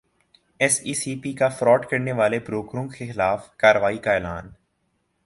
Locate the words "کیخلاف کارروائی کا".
2.89-4.13